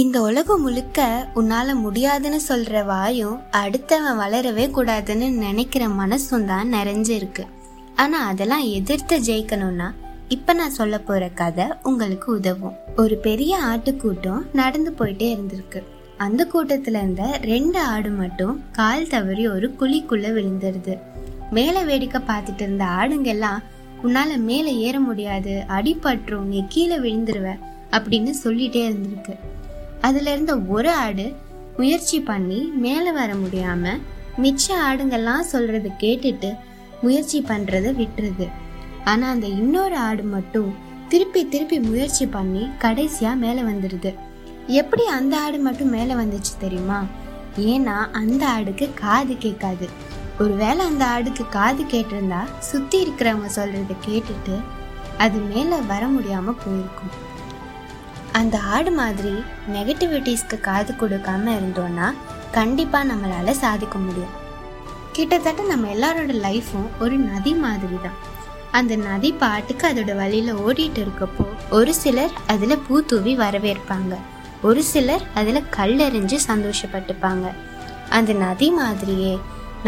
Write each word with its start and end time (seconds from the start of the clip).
இந்த 0.00 0.20
உலகம் 0.20 0.60
முழுக்க 0.60 1.00
உன்னால 1.34 1.74
முடியாதுன்னு 1.74 2.40
சொல்ற 2.48 2.84
வாயும் 2.84 3.40
அடுத்தவன் 3.52 4.18
வளரவே 4.20 4.64
கூடாதுன்னு 4.68 5.28
நினைக்கிற 5.30 5.86
மனசும் 5.88 6.44
தான் 6.44 6.72
நிறைஞ்சிருக்கு. 6.72 7.44
ஆனா 7.96 8.26
அதெல்லாம் 8.26 8.64
எதிர்த்து 8.78 9.18
ஜெயிக்கணும்னா 9.18 9.88
இப்ப 10.28 10.52
நான் 10.52 10.70
சொல்ல 10.70 10.98
போற 10.98 11.28
கதை 11.28 11.64
உங்களுக்கு 11.82 12.32
உதவும். 12.32 12.74
ஒரு 12.96 13.16
பெரிய 13.16 13.60
ஆட்டுக்கூட்டம் 13.64 14.42
நடந்து 14.52 14.94
போயிட்டே 14.98 15.28
இருந்திருக்கு. 15.36 15.82
அந்த 16.16 16.48
கூட்டத்துல 16.52 16.98
இருந்த 17.02 17.38
ரெண்டு 17.42 17.80
ஆடு 17.80 18.10
மட்டும் 18.10 18.62
கால் 18.72 19.08
தவறி 19.08 19.48
ஒரு 19.48 19.74
குழிக்குள்ள 19.80 20.26
விழுந்துருது. 20.38 20.98
மேல 21.50 21.82
வேடிக்கை 21.82 22.20
பார்த்துட்டு 22.20 22.62
இருந்த 22.62 22.84
ஆடுங்க 22.84 23.24
எல்லாம் 23.24 23.62
உன்னால 24.02 24.36
மேல 24.36 24.68
ஏற 24.70 25.00
முடியாது 25.00 25.64
அடிபட்டுரும் 25.68 26.52
நீ 26.52 26.64
கீழே 26.68 26.96
விழுந்துருவ 26.96 27.58
அப்படின்னு 27.90 28.32
சொல்லிட்டே 28.44 28.86
இருந்திருக்கு. 28.90 29.34
அதுல 30.06 30.32
இருந்த 30.32 30.54
ஒரு 30.74 30.90
ஆடு 31.04 31.26
முயற்சி 31.76 32.18
பண்ணி 32.20 32.60
மேல 32.84 33.12
வர 33.12 33.30
முடியாம 33.34 33.84
மிச்ச 34.42 34.64
ஆடுங்கெல்லாம் 34.88 35.50
சொல்றத 35.52 35.88
கேட்டுட்டு 36.00 36.50
முயற்சி 37.02 37.38
பண்றத 37.48 37.88
விட்டுருது. 38.00 38.46
ஆனா 39.04 39.26
அந்த 39.28 39.46
இன்னொரு 39.46 39.96
ஆடு 39.96 40.22
மட்டும் 40.22 40.70
திருப்பி 41.08 41.40
திருப்பி 41.48 41.78
முயற்சி 41.80 42.26
பண்ணி 42.26 42.62
கடைசியா 42.82 43.32
மேல 43.36 43.62
வந்துருது. 43.62 44.10
எப்படி 44.66 45.04
அந்த 45.06 45.34
ஆடு 45.40 45.58
மட்டும் 45.58 45.88
மேல 45.88 46.14
வந்துச்சு 46.14 46.54
தெரியுமா? 46.58 47.00
ஏன்னா 47.58 47.96
அந்த 48.12 48.42
ஆடுக்கு 48.46 48.86
காது 48.94 49.34
கேட்காது. 49.38 49.88
ஒருவேளை 50.40 50.82
அந்த 50.86 51.04
ஆடுக்கு 51.06 51.44
காது 51.48 51.82
கேட்டிருந்தா 51.82 52.40
சுத்தி 52.60 52.98
இருக்கிறவங்க 53.04 53.50
சொல்றத 53.56 53.94
கேட்டுட்டு 54.06 54.56
அது 55.18 55.38
மேல 55.38 55.76
வர 55.92 56.06
முடியாம 56.06 56.54
போயிருக்கும். 56.62 57.12
அந்த 58.38 58.56
ஆடு 58.74 58.90
மாதிரி 59.00 59.34
நெகட்டிவிட்டிஸ்க்கு 59.74 60.56
காது 60.68 60.92
கொடுக்காம 61.00 61.52
இருந்தோம்னா 61.58 62.06
கண்டிப்பாக 62.56 63.08
நம்மளால் 63.10 63.60
சாதிக்க 63.64 63.96
முடியும். 63.98 64.32
கிட்டத்தட்ட 65.16 65.62
நம்ம 65.62 65.90
எல்லாரோட 65.94 66.32
லைஃப்பும் 66.46 66.88
ஒரு 67.04 67.16
நதி 67.28 67.52
மாதிரி 67.64 67.98
தான் 68.06 68.18
அந்த 68.78 68.92
நதி 68.96 69.30
பாட்டுக்கு 69.42 69.84
அதோட 69.90 70.12
வழியில் 70.20 70.58
ஓடிட்டு 70.64 71.00
இருக்கப்போ 71.04 71.46
ஒரு 71.78 71.94
சிலர் 72.02 72.34
அதில் 72.52 72.82
பூ 72.86 72.94
தூவி 73.10 73.34
வரவேற்பாங்க. 73.36 74.14
ஒரு 74.68 74.82
சிலர் 74.92 75.24
அதில் 75.34 75.68
கல்லெறிஞ்சு 75.76 76.38
சந்தோஷப்பட்டுப்பாங்க. 76.50 77.46
அந்த 78.16 78.32
நதி 78.44 78.70
மாதிரியே 78.80 79.34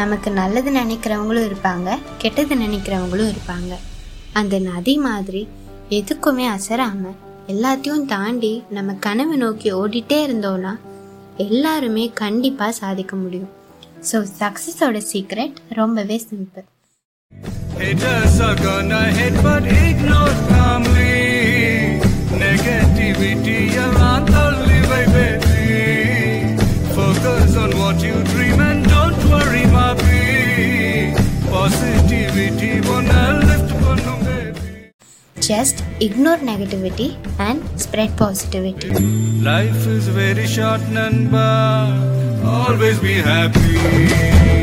நமக்கு 0.00 0.30
நல்லது 0.40 0.70
நினைக்கிறவங்களும் 0.80 1.48
இருப்பாங்க 1.50 1.98
கெட்டது 2.22 2.54
நினைக்கிறவங்களும் 2.64 3.32
இருப்பாங்க. 3.34 3.72
அந்த 4.32 4.56
நதி 4.70 4.96
மாதிரி 5.08 5.42
எதுக்குமே 5.98 6.46
அசராமல் 6.56 7.16
எல்லாத்தையும் 7.48 8.06
தாண்டி 8.06 8.52
நம்ம 8.68 8.94
கனவு 9.00 9.36
நோக்கி 9.36 9.68
ஓடிட்டே 9.72 10.18
இருந்தோம்னா 10.26 10.72
எல்லாருமே 11.44 12.04
கண்டிப்பா 12.14 12.70
சாதிக்க 12.80 13.16
முடியும் 13.16 13.52
ஸோ 14.10 14.18
சக்ஸஸோட 14.40 15.02
சீக்ரெட் 15.12 15.58
ரொம்பவே 15.80 16.18
simple 16.30 16.66
Haters 17.80 18.36
are 18.40 18.56
gonna 18.58 19.00
hate 19.16 19.38
but 19.42 19.64
ignore 19.80 20.34
calmly. 20.50 21.15
Just 35.46 35.84
ignore 36.00 36.38
negativity 36.38 37.16
and 37.38 37.62
spread 37.80 38.16
positivity. 38.16 38.88
Life 39.50 39.86
is 39.86 40.08
very 40.08 40.46
short, 40.46 40.80
Nanba. 40.96 41.46
Always 42.44 42.98
be 42.98 43.14
happy. 43.14 44.46